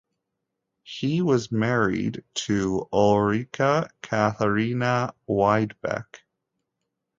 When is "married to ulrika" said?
1.51-3.91